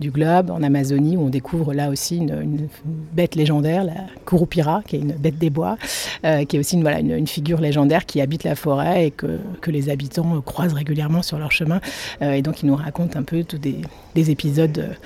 du 0.00 0.10
globe, 0.10 0.50
en 0.50 0.62
Amazonie, 0.62 1.16
où 1.16 1.22
on 1.22 1.28
découvre 1.28 1.74
là 1.74 1.90
aussi 1.90 2.16
une, 2.16 2.68
bête 3.12 3.34
légendaire, 3.34 3.84
la 3.84 3.94
Kurupira, 4.26 4.82
qui 4.86 4.96
est 4.96 5.00
une 5.00 5.12
bête 5.12 5.38
des 5.38 5.50
bois, 5.50 5.76
euh, 6.24 6.44
qui 6.44 6.56
est 6.56 6.58
aussi 6.58 6.76
une, 6.76 7.26
figure 7.26 7.60
légendaire 7.60 8.06
qui 8.06 8.20
habite 8.20 8.44
la 8.44 8.54
forêt 8.54 9.06
et 9.06 9.10
que, 9.10 9.38
les 9.66 9.88
habitants 9.88 10.40
croisent 10.42 10.74
régulièrement 10.74 11.22
sur 11.22 11.38
leur 11.38 11.50
chemin. 11.50 11.80
Euh, 12.22 12.32
et 12.32 12.42
donc 12.42 12.62
il 12.62 12.66
nous 12.66 12.76
raconte 12.76 13.16
un 13.16 13.24
peu 13.24 13.42
tous 13.42 13.58
des, 13.58 14.30
épisodes 14.30 14.96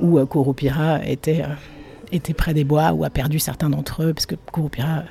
où 0.00 0.18
euh, 0.18 0.26
Kurupira 0.26 1.04
était 1.04 1.44
était 2.10 2.32
près 2.32 2.54
des 2.54 2.64
bois 2.64 2.92
ou 2.92 3.04
a 3.04 3.10
perdu 3.10 3.38
certains 3.38 3.68
d'entre 3.68 4.02
eux, 4.02 4.14
parce 4.14 4.24
que 4.24 4.34
Kurupira 4.52 5.02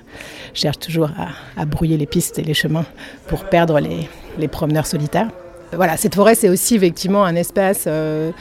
cherche 0.53 0.79
toujours 0.79 1.12
à, 1.55 1.65
brouiller 1.65 1.95
les 1.97 2.07
pistes 2.07 2.39
et 2.39 2.43
les 2.43 2.55
chemins 2.55 2.86
pour 3.27 3.45
perdre 3.45 3.79
les 3.79 4.47
promeneurs 4.47 4.88
solitaires. 4.88 5.29
Voilà, 5.74 5.97
cette 5.97 6.15
forêt, 6.15 6.36
c'est 6.36 6.50
aussi 6.50 6.75
effectivement 6.75 7.25
un 7.25 7.36
espace 7.36 7.86
euh, 7.88 8.31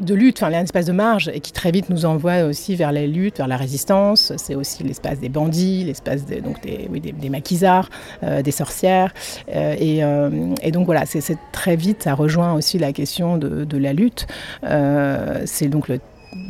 de 0.00 0.14
lutte, 0.14 0.42
enfin 0.42 0.52
un 0.52 0.62
espace 0.62 0.86
de 0.86 0.92
marge 0.92 1.30
et 1.32 1.40
qui 1.40 1.52
très 1.52 1.70
vite 1.70 1.90
nous 1.90 2.04
envoie 2.04 2.42
aussi 2.42 2.74
vers 2.74 2.92
les 2.92 3.06
luttes, 3.06 3.38
vers 3.38 3.46
la 3.46 3.56
résistance. 3.56 4.32
C'est 4.36 4.54
aussi 4.54 4.82
l'espace 4.82 5.20
des 5.20 5.28
bandits, 5.28 5.84
l'espace 5.84 6.24
des, 6.24 6.40
donc 6.40 6.60
des, 6.62 6.88
oui, 6.90 7.00
des, 7.00 7.30
maquisards, 7.30 7.88
euh, 8.24 8.42
des 8.42 8.50
sorcières. 8.50 9.14
Euh, 9.54 10.54
et, 10.60 10.70
donc 10.72 10.86
voilà, 10.86 11.06
c'est 11.06 11.38
très 11.52 11.76
vite, 11.76 12.02
ça 12.02 12.14
rejoint 12.14 12.52
aussi 12.54 12.78
la 12.78 12.92
question 12.92 13.38
de, 13.38 13.64
de 13.64 13.78
la 13.78 13.92
lutte. 13.92 14.26
C'est 14.62 15.68
donc 15.68 15.88
le 15.88 16.00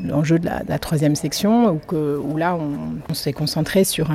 l'enjeu 0.04 0.38
de, 0.38 0.46
la, 0.46 0.78
troisième 0.78 1.16
section, 1.16 1.80
où, 1.92 2.36
là 2.36 2.56
on, 2.56 3.14
s'est 3.14 3.32
concentré 3.32 3.84
sur, 3.84 4.10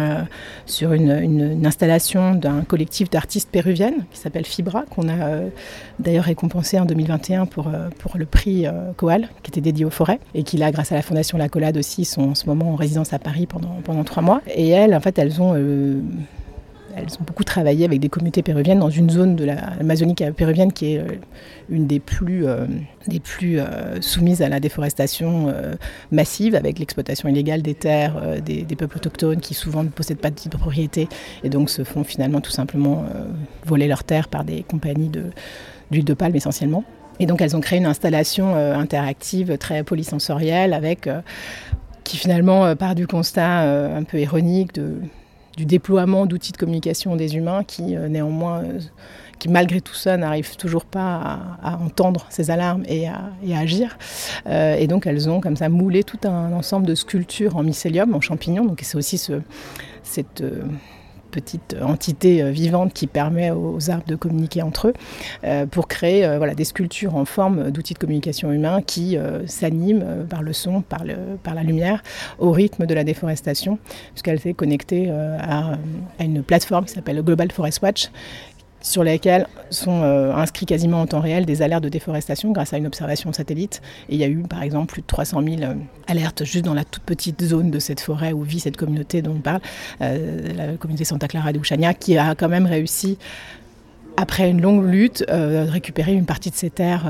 sur 0.66 0.94
une, 0.94 1.66
installation 1.66 2.36
d'un 2.36 2.62
collectif 2.62 3.10
d'artistes 3.10 3.50
péruviennes 3.50 4.06
qui 4.12 4.20
s'appelle 4.20 4.46
Fibra, 4.46 4.84
qu'on 4.90 5.08
a 5.08 5.14
euh, 5.14 5.50
d'ailleurs 6.00 6.26
récompensé 6.26 6.80
en 6.80 6.86
2021 6.86 7.46
pour, 7.46 7.68
euh, 7.68 7.90
pour 8.00 8.18
le 8.18 8.26
prix 8.26 8.68
euh, 8.68 8.92
Coal, 8.98 9.30
qui 9.44 9.52
était 9.52 9.62
dédié 9.62 9.86
aux 9.86 9.90
forêts, 9.90 10.20
et 10.34 10.44
qui 10.44 10.58
là, 10.58 10.72
grâce 10.72 10.92
à 10.92 10.96
la 10.96 11.02
Fondation 11.02 11.38
La 11.38 11.50
Collade 11.50 11.78
aussi, 11.78 12.06
sont 12.06 12.30
en 12.30 12.36
ce 12.36 12.46
moment 12.46 12.74
en 12.74 12.76
résidence 12.76 13.14
à 13.14 13.20
Paris 13.20 13.46
pendant, 13.48 13.76
pendant 13.84 14.04
trois 14.04 14.24
mois. 14.24 14.42
Et 14.54 14.70
elles, 14.70 14.96
en 14.96 15.00
fait, 15.00 15.18
elles 15.20 15.42
ont 15.42 15.54
elles 16.96 17.14
ont 17.20 17.24
beaucoup 17.26 17.44
travaillé 17.44 17.86
avec 17.86 18.00
des 18.00 18.10
communautés 18.10 18.44
péruviennes 18.44 18.80
dans 18.80 18.90
une 18.90 19.10
zone 19.10 19.36
de 19.36 19.46
l'Amazonie 19.46 20.16
péruvienne 20.36 20.72
qui 20.72 20.94
est 20.94 21.00
euh, 21.00 21.16
une 21.70 21.88
des 21.88 22.00
plus, 22.00 22.46
euh, 22.46 22.66
des 23.08 23.20
plus 23.20 23.60
euh, 23.60 24.02
soumises 24.02 24.42
à 24.42 24.50
la 24.50 24.60
déforestation 24.60 25.54
massive, 26.12 26.56
avec 26.56 26.80
l'exploitation 26.80 27.30
illégale 27.30 27.62
des 27.62 27.76
terres 27.76 28.42
des, 28.44 28.66
peuples 28.76 28.98
autochtones 28.98 29.40
qui 29.40 29.54
souvent 29.54 29.84
ne 29.84 29.90
possèdent 29.90 30.20
pas 30.20 30.30
de 30.30 30.58
propriété 30.58 31.08
et 31.44 31.50
donc 31.50 31.70
se 31.70 31.84
font 31.84 32.04
finalement 32.04 32.42
tout 32.42 32.52
simplement 32.52 33.06
voler 33.66 33.88
leurs 33.88 34.04
terres 34.04 34.28
par 34.28 34.44
des 34.44 34.64
compagnies 34.64 35.10
d'huile 35.10 36.04
de, 36.04 36.12
de 36.12 36.14
palme 36.14 36.36
essentiellement. 36.36 36.84
Et 37.20 37.26
donc 37.26 37.42
elles 37.42 37.56
ont 37.56 37.62
créé 37.62 37.80
une 37.80 37.86
installation 37.86 38.56
interactive 38.56 39.58
très 39.58 39.84
polysensorielle 39.84 40.74
avec 40.74 41.10
qui 42.04 42.18
finalement 42.18 42.76
part 42.76 42.96
du 42.96 43.08
constat 43.08 43.96
un 43.96 44.04
peu 44.04 44.20
ironique 44.20 44.74
de 44.74 44.96
du 45.58 45.66
déploiement 45.66 46.26
d'outils 46.26 46.52
de 46.52 46.58
communication 46.58 47.16
des 47.16 47.36
humains 47.36 47.64
qui 47.64 47.96
euh, 47.96 48.08
néanmoins 48.08 48.64
euh, 48.64 48.80
qui 49.40 49.50
malgré 49.50 49.82
tout 49.82 49.96
ça 49.96 50.18
n'arrivent 50.18 50.56
toujours 50.56 50.86
pas 50.86 51.40
à, 51.64 51.78
entendre 51.78 52.28
ces 52.30 52.52
alarmes 52.52 52.84
et 52.88 53.08
à, 53.08 53.32
agir. 53.56 53.98
Euh, 54.46 54.76
et 54.76 54.86
donc 54.86 55.08
elles 55.08 55.30
ont 55.30 55.42
comme 55.42 55.56
ça 55.56 55.68
moulé 55.68 56.04
tout 56.04 56.20
un 56.26 56.54
ensemble 56.54 56.86
de 56.86 56.94
sculptures 56.94 57.56
en 57.56 57.64
mycélium 57.64 58.14
en 58.14 58.22
champignons. 58.22 58.66
Donc 58.66 58.80
c'est 58.84 58.98
aussi 58.98 59.18
ce, 59.18 59.42
cette 60.04 60.44
petite 61.32 61.76
entité 61.82 62.44
euh, 62.44 62.52
vivante 62.52 62.94
qui 62.94 63.08
permet 63.08 63.52
aux 63.52 63.90
arbres 63.90 64.06
de 64.08 64.16
communiquer 64.16 64.62
entre 64.62 64.90
eux 64.90 64.94
euh, 65.44 65.66
pour 65.66 65.88
créer 65.88 66.26
euh, 66.26 66.54
des 66.54 66.66
sculptures 66.66 67.16
en 67.16 67.26
forme 67.26 67.72
d'outils 67.72 67.94
de 67.94 68.00
communication 68.00 68.52
humain 68.52 68.82
qui 68.82 69.18
euh, 69.18 69.46
s'animent 69.48 70.04
euh, 70.04 70.24
par 70.26 70.42
le 70.44 70.54
son, 70.54 70.82
par, 70.82 71.04
la 71.06 71.64
lumière, 71.64 72.04
au 72.40 72.52
rythme 72.52 72.86
de 72.86 72.94
la 72.94 73.04
déforestation, 73.04 73.80
puisqu'elle 74.14 74.40
s'est 74.40 74.54
connectée 74.54 75.08
euh, 75.10 75.38
à 75.40 75.78
une 76.24 76.44
plateforme 76.44 76.86
qui 76.86 76.94
s'appelle 76.94 77.22
Global 77.22 77.52
Forest 77.52 77.82
Watch 77.82 78.10
sur 78.82 79.04
lesquels 79.04 79.48
sont 79.70 80.02
euh, 80.04 80.34
inscrits 80.34 80.66
quasiment 80.66 81.02
en 81.02 81.08
temps 81.08 81.20
réel 81.20 81.46
des 81.46 81.62
alertes 81.62 81.84
de 81.84 81.90
déforestation 81.90 82.52
grâce 82.52 82.74
à 82.74 82.78
une 82.78 82.88
observation 82.88 83.32
satellite. 83.32 83.82
Il 84.10 84.18
y 84.18 84.24
a 84.24 84.28
eu 84.28 84.44
par 84.44 84.64
exemple 84.64 84.94
plus 84.94 85.02
de 85.02 85.08
300 85.08 85.42
000 85.44 85.62
euh, 85.62 85.76
alertes 86.08 86.44
juste 86.44 86.66
dans 86.66 86.74
la 86.74 86.84
toute 86.84 87.04
petite 87.04 87.44
zone 87.44 87.72
de 87.72 87.80
cette 87.80 88.00
forêt 88.00 88.34
où 88.34 88.42
vit 88.42 88.60
cette 88.60 88.78
communauté 88.78 89.22
dont 89.22 89.36
on 89.36 89.42
parle, 89.42 89.62
euh, 90.02 90.54
la 90.56 90.78
communauté 90.78 91.06
Santa 91.06 91.28
Clara 91.28 91.54
de 91.54 91.60
Ushania, 91.60 91.94
qui 91.94 92.18
a 92.18 92.36
quand 92.36 92.50
même 92.50 92.66
réussi 92.66 93.18
après 94.18 94.50
une 94.50 94.62
longue 94.62 94.86
lutte, 94.86 95.24
récupérer 95.30 96.14
une 96.14 96.26
partie 96.26 96.50
de 96.52 96.56
ses 96.56 96.70
terres 96.70 97.10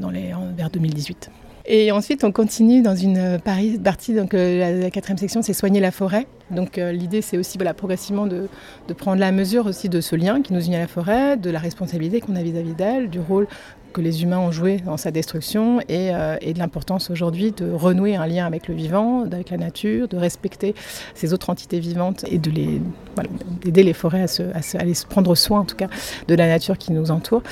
dans 0.00 0.10
les, 0.10 0.32
vers 0.56 0.70
2018. 0.70 1.28
Et 1.66 1.92
ensuite, 1.92 2.24
on 2.24 2.32
continue 2.32 2.82
dans 2.82 2.94
une 2.94 3.38
partie, 3.40 4.14
donc 4.14 4.34
euh, 4.34 4.82
la, 4.82 4.90
quatrième 4.90 5.16
section, 5.16 5.40
c'est 5.40 5.54
soigner 5.54 5.80
la 5.80 5.90
forêt. 5.90 6.26
Donc 6.50 6.76
euh, 6.76 6.92
l'idée, 6.92 7.22
c'est 7.22 7.38
aussi 7.38 7.56
progressivement 7.56 8.26
de 8.26 8.48
prendre 8.96 9.18
la 9.18 9.32
mesure 9.32 9.66
aussi 9.66 9.88
de 9.88 10.02
ce 10.02 10.14
lien 10.14 10.42
qui 10.42 10.52
nous 10.52 10.60
unit 10.60 10.76
à 10.76 10.80
la 10.80 10.86
forêt, 10.86 11.38
de 11.38 11.48
la 11.48 11.58
responsabilité 11.58 12.20
qu'on 12.20 12.36
a 12.36 12.42
vis-à-vis 12.42 12.74
d'elle, 12.74 13.08
du 13.08 13.18
rôle 13.18 13.46
que 13.94 14.02
les 14.02 14.22
humains 14.22 14.40
ont 14.40 14.50
joué 14.50 14.78
dans 14.78 14.98
sa 14.98 15.10
destruction 15.10 15.80
et, 15.88 16.10
euh, 16.12 16.36
et 16.42 16.52
de 16.52 16.58
l'importance 16.58 17.10
aujourd'hui 17.10 17.52
de 17.52 17.70
renouer 17.70 18.16
un 18.16 18.26
lien 18.26 18.44
avec 18.44 18.68
le 18.68 18.74
vivant, 18.74 19.22
avec 19.22 19.50
la 19.50 19.56
nature, 19.56 20.08
de 20.08 20.16
respecter 20.18 20.74
ces 21.14 21.32
autres 21.32 21.48
entités 21.48 21.78
vivantes 21.78 22.24
et 22.28 22.38
de 22.38 22.50
les 22.50 22.82
voilà, 23.14 23.30
d'aider 23.62 23.84
les 23.84 23.92
forêts 23.92 24.22
à, 24.22 24.26
se, 24.26 24.42
se, 24.60 25.06
prendre 25.06 25.34
soin 25.36 25.60
en 25.60 25.64
tout 25.64 25.76
cas 25.76 25.86
de 26.26 26.34
la 26.34 26.48
nature 26.48 26.76
qui 26.76 26.92
nous 26.92 27.10
entoure. 27.10 27.42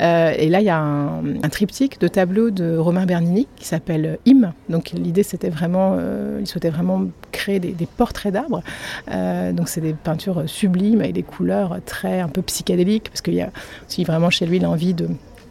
Euh, 0.00 0.32
et 0.36 0.48
là, 0.48 0.60
il 0.60 0.66
y 0.66 0.70
a 0.70 0.78
un, 0.78 1.42
un 1.42 1.48
triptyque 1.50 2.00
de 2.00 2.08
tableaux 2.08 2.50
de 2.50 2.76
Romain 2.78 3.04
Bernini 3.04 3.46
qui 3.56 3.66
s'appelle 3.66 4.18
Im. 4.26 4.54
Donc 4.70 4.92
l'idée, 4.92 5.22
c'était 5.22 5.50
vraiment, 5.50 5.96
euh, 5.98 6.38
il 6.40 6.46
souhaitait 6.46 6.70
vraiment 6.70 7.02
créer 7.30 7.60
des, 7.60 7.74
portraits 7.96 8.32
d'arbres. 8.32 8.62
Donc 9.08 9.68
c'est 9.68 9.80
des 9.80 9.92
peintures 9.92 10.44
sublimes 10.46 11.00
avec 11.00 11.12
des 11.12 11.22
couleurs 11.22 11.78
très 11.84 12.20
un 12.20 12.28
peu 12.28 12.40
psychédéliques 12.42 13.10
parce 13.10 13.20
qu'il 13.20 13.34
y 13.34 13.42
a 13.42 13.50
aussi 13.86 14.04
vraiment 14.04 14.30
chez 14.30 14.46
lui 14.46 14.58
l'envie 14.58 14.94
de 14.94 15.08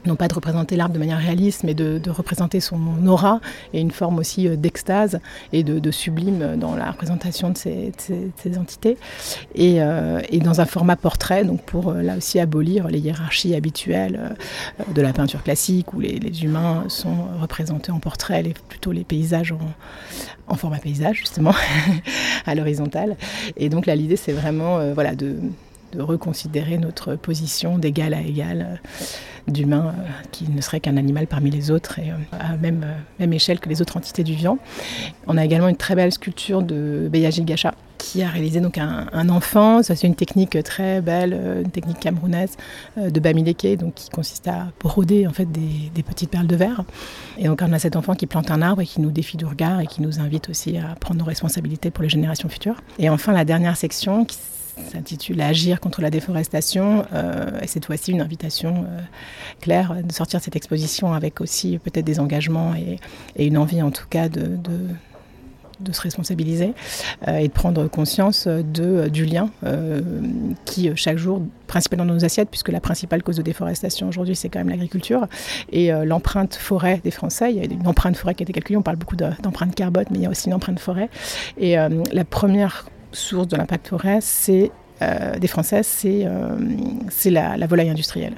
non 0.10 0.16
pas 0.16 0.28
de 0.28 0.34
représenter 0.34 0.76
l'arbre 0.76 0.94
de 0.96 1.00
manière 1.00 1.20
réaliste, 1.20 1.64
mais 1.64 1.74
de, 1.74 2.10
représenter 2.10 2.60
son 2.60 2.80
aura 3.06 3.40
et 3.74 3.80
une 3.80 3.92
forme 3.92 4.18
aussi 4.18 4.48
euh, 4.48 4.56
d'extase 4.56 5.20
et 5.54 5.64
de, 5.64 5.92
sublime 5.92 6.58
dans 6.58 6.76
la 6.76 6.92
représentation 6.92 7.52
de 7.52 7.58
ces, 7.58 8.58
entités. 8.58 8.98
Et, 9.54 9.82
euh, 9.82 10.22
et 10.30 10.40
dans 10.40 10.62
un 10.62 10.66
format 10.66 10.96
portrait, 10.96 11.46
donc 11.46 11.62
pour 11.62 11.90
euh, 11.90 12.02
là 12.02 12.18
aussi 12.18 12.40
abolir 12.40 12.88
les 12.88 13.00
hiérarchies 13.00 13.54
habituelles 13.56 14.36
de 14.94 15.02
la 15.02 15.14
peinture 15.14 15.44
classique 15.44 15.94
où 15.94 16.00
les, 16.00 16.20
humains 16.44 16.86
sont 16.88 17.26
représentés 17.40 17.92
en 17.92 18.00
portrait, 18.00 18.42
les, 18.42 18.54
plutôt 18.68 18.92
les 18.92 19.04
paysages 19.04 19.54
en, 20.48 20.56
format 20.56 20.80
paysage 20.80 21.18
justement 21.18 21.54
à 22.46 22.56
l'horizontale. 22.56 23.16
Et 23.56 23.70
donc 23.70 23.86
là 23.86 23.96
l'idée 23.96 24.16
c'est 24.16 24.32
vraiment 24.32 24.94
voilà, 24.94 25.14
de, 25.16 25.38
de 25.92 26.02
reconsidérer 26.02 26.78
notre 26.78 27.16
position 27.16 27.78
d'égal 27.78 28.14
à 28.14 28.22
égal. 28.22 28.80
Euh, 28.82 29.06
d'humain 29.48 29.96
euh, 29.98 30.08
qui 30.32 30.50
ne 30.50 30.62
serait 30.62 30.80
qu'un 30.80 30.98
animal 30.98 31.28
parmi 31.28 31.50
les 31.50 31.72
autres 31.72 32.00
et 32.00 32.12
euh, 32.12 32.16
à 32.40 32.56
même, 32.58 32.86
même 33.20 33.34
échelle 33.34 33.60
que 33.60 33.70
les 33.70 33.82
autres 33.82 33.98
entités 33.98 34.24
du 34.24 34.34
vivant. 34.34 34.58
On 35.28 35.38
a 35.38 35.46
également 35.46 35.68
une 35.68 35.76
très 35.76 35.96
belle 35.96 36.12
sculpture 36.12 36.62
de 36.62 37.10
Beyaji 37.12 37.44
Gacha 37.44 37.74
qui 37.98 38.24
a 38.24 38.30
réalisé 38.30 38.62
donc 38.62 38.78
un, 38.78 39.30
enfant. 39.30 39.84
Ça 39.84 39.96
c'est 39.96 40.08
une 40.08 40.16
technique 40.16 40.62
très 40.64 41.02
belle, 41.02 41.34
une 41.66 41.70
technique 41.70 42.00
camerounaise 42.00 42.56
de 42.96 43.20
Bamileke, 43.20 43.78
donc 43.78 43.94
qui 43.96 44.10
consiste 44.10 44.48
à 44.48 44.68
broder 44.80 45.28
en 45.28 45.34
fait 45.34 45.52
des, 45.52 45.92
des 45.94 46.02
petites 46.02 46.30
perles 46.30 46.48
de 46.48 46.56
verre. 46.56 46.86
Et 47.38 47.48
donc 47.48 47.62
on 47.62 47.74
a 47.74 47.78
cet 47.78 47.98
enfant 47.98 48.16
qui 48.16 48.26
plante 48.26 48.52
un 48.52 48.62
arbre 48.62 48.82
et 48.82 48.86
qui 48.86 49.02
nous 49.02 49.12
défie 49.12 49.36
du 49.36 49.46
regard 49.46 49.82
et 49.82 49.86
qui 49.86 50.02
nous 50.02 50.20
invite 50.20 50.50
aussi 50.50 50.78
à 50.78 50.96
prendre 50.96 51.20
nos 51.20 51.26
responsabilités 51.26 51.92
pour 51.92 52.04
les 52.04 52.10
générations 52.10 52.48
futures. 52.48 52.82
Et 53.00 53.10
enfin 53.10 53.34
la 53.34 53.44
dernière 53.44 53.76
section 53.76 54.24
qui 54.24 54.38
s'intitule 54.92 55.42
Agir 55.42 55.80
contre 55.80 56.02
la 56.02 56.10
déforestation. 56.10 57.06
Euh, 57.14 57.60
et 57.62 57.68
cette 57.68 57.86
fois-ci, 57.86 58.12
une 58.12 58.22
invitation 58.22 58.86
euh, 58.88 59.00
claire 59.62 59.96
de 60.04 60.12
sortir 60.12 60.40
de 60.40 60.44
cette 60.44 60.56
exposition 60.56 61.14
avec 61.14 61.42
aussi 61.42 61.78
peut-être 61.80 62.06
des 62.06 62.20
engagements 62.20 62.74
et, 62.76 63.00
une 63.38 63.58
envie 63.58 63.82
en 63.82 63.92
tout 63.92 64.06
cas 64.10 64.30
de, 64.30 64.58
se 65.92 66.02
responsabiliser 66.02 66.74
euh, 67.28 67.38
et 67.38 67.48
de 67.48 67.54
prendre 67.54 67.88
conscience 67.88 68.48
de, 68.48 69.08
du 69.08 69.26
lien 69.26 69.50
qui 70.66 70.92
chaque 70.96 71.18
jour 71.18 71.42
principalement 71.68 72.06
dans 72.06 72.14
nos 72.14 72.26
assiettes 72.26 72.50
puisque 72.50 72.70
la 72.70 72.82
principale 72.82 73.24
cause 73.24 73.38
de 73.38 73.42
déforestation 73.42 74.08
aujourd'hui 74.10 74.36
c'est 74.36 74.50
quand 74.50 74.60
même 74.60 74.70
l'agriculture 74.70 75.28
et 75.72 75.92
l'empreinte 76.06 76.56
forêt 76.56 77.00
des 77.04 77.12
Français 77.12 77.54
il 77.54 77.58
y 77.58 77.62
a 77.62 77.64
une 77.64 77.88
empreinte 77.88 78.18
forêt 78.18 78.36
qui 78.36 78.44
a 78.44 78.46
été 78.46 78.54
calculée 78.54 78.78
on 78.78 78.82
parle 78.82 78.98
beaucoup 78.98 79.16
d'empreinte 79.16 79.72
de, 79.72 79.76
carbone 79.76 80.06
mais 80.12 80.18
il 80.20 80.24
y 80.24 80.26
a 80.26 80.30
aussi 80.30 80.48
une 80.48 80.54
empreinte 80.54 80.80
forêt 80.80 81.10
et 81.58 81.76
la 81.76 82.26
première 82.26 82.86
source 83.12 83.48
de 83.48 83.58
l'impact 83.58 83.88
forêt, 83.88 84.20
c'est 84.22 84.72
euh, 85.02 85.38
des 85.38 85.48
Françaises, 85.48 85.88
c'est 85.88 86.26
euh, 86.26 86.58
la, 87.26 87.58
la 87.58 87.68
volaille 87.68 87.90
industrielle. 87.90 88.36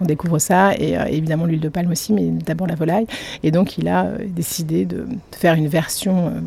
On 0.00 0.04
découvre 0.04 0.38
ça, 0.38 0.74
et 0.76 0.96
euh, 0.96 1.06
évidemment 1.06 1.46
l'huile 1.46 1.60
de 1.60 1.68
palme 1.68 1.90
aussi, 1.90 2.12
mais 2.12 2.26
d'abord 2.26 2.66
la 2.66 2.74
volaille. 2.74 3.06
Et 3.42 3.50
donc 3.50 3.78
il 3.78 3.88
a 3.88 4.04
euh, 4.04 4.18
décidé 4.26 4.84
de, 4.84 5.06
faire 5.32 5.54
une 5.54 5.68
version 5.68 6.28
euh, 6.28 6.40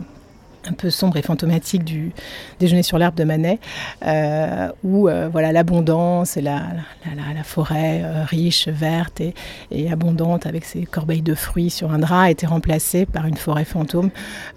un 0.67 0.73
peu 0.73 0.89
sombre 0.89 1.17
et 1.17 1.21
fantomatique 1.21 1.83
du 1.83 2.11
déjeuner 2.59 2.83
sur 2.83 2.97
l'herbe 2.97 3.15
de 3.15 3.23
Manet, 3.23 3.59
euh, 4.05 4.69
où 4.83 5.07
euh, 5.07 5.29
voilà 5.31 5.51
l'abondance 5.51 6.37
et 6.37 6.41
la, 6.41 6.63
la, 7.05 7.43
forêt 7.43 8.01
euh, 8.03 8.23
riche, 8.25 8.67
verte 8.67 9.21
et, 9.21 9.33
et 9.71 9.91
abondante 9.91 10.45
avec 10.45 10.65
ses 10.65 10.85
corbeilles 10.85 11.21
de 11.21 11.35
fruits 11.35 11.69
sur 11.69 11.91
un 11.91 11.99
drap 11.99 12.29
été 12.29 12.45
remplacée 12.45 13.05
par 13.05 13.25
une 13.25 13.37
forêt 13.37 13.65
fantôme 13.65 14.09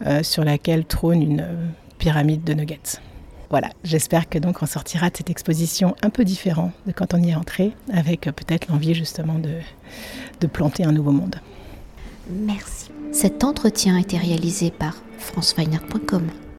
euh, 0.07 0.23
sur 0.23 0.45
laquelle 0.45 0.85
trône 0.85 1.23
une 1.23 1.41
euh, 1.41 1.67
pyramide 2.00 2.42
de 2.42 2.54
nuggets. 2.54 2.99
Voilà, 3.50 3.71
j'espère 3.85 4.28
que 4.28 4.38
donc 4.38 4.62
on 4.62 4.66
sortira 4.66 5.11
de 5.11 5.16
cette 5.16 5.30
exposition 5.30 5.95
un 6.02 6.11
peu 6.11 6.25
différent 6.25 6.73
de 6.87 6.92
quand 6.92 7.14
on 7.14 7.23
y 7.23 7.30
est 7.30 7.35
entré, 7.35 7.73
avec 7.92 8.23
peut-être 8.23 8.69
l'envie 8.69 8.95
justement 8.95 9.38
de, 9.38 9.54
de 10.40 10.47
planter 10.47 10.85
un 10.85 10.92
nouveau 10.92 11.12
monde. 11.12 11.37
Merci. 12.30 12.90
Cet 13.12 13.45
entretien 13.45 13.97
a 13.97 14.00
été 14.00 14.16
réalisé 14.16 14.71
par 14.71 14.97
franceweiner.com. 15.19 16.28